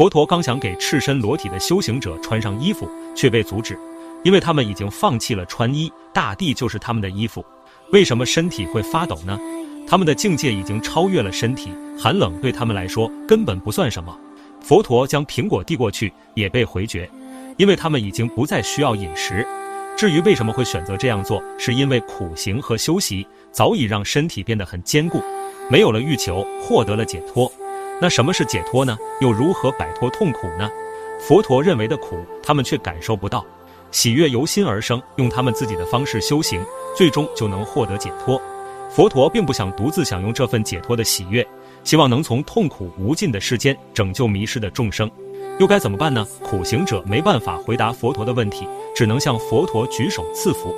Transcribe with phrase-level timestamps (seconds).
[0.00, 3.78] 佛陀刚想给赤身裸体的修行者穿上衣服，却被阻止，
[4.24, 7.44] 因为他们已经放弃了穿衣，大地就是他们的衣服。
[7.92, 9.38] 为什么身体会发抖呢？
[9.86, 14.18] 他们的境界已经超越了身体，寒冷对他们来说根本不算什么。
[14.62, 17.06] 佛陀将苹果递过去，也被回绝，
[17.58, 19.46] 因为他们已经不再需要饮食。
[19.98, 25.22] 至于为什么会选择这样做，是因为苦行和修习早已让身体变得很坚固，
[25.68, 27.52] 没有了欲求，获得了解脱。
[28.00, 28.96] 那什么是解脱呢？
[29.20, 30.68] 又如何摆脱痛苦呢？
[31.20, 33.44] 佛陀认为的苦，他们却感受不到。
[33.90, 36.64] 喜悦由心而生，用他们自己的方式修行，
[36.96, 38.40] 最终就能获得解脱。
[38.88, 41.46] 佛陀并不想独自享用这份解脱的喜悦，
[41.84, 45.10] 希望能从痛苦无尽的世间拯救迷失的众生。
[45.58, 46.26] 又该怎么办呢？
[46.42, 50.74] 苦行者没办法回答佛陀的问题，只能向佛陀举手赐福。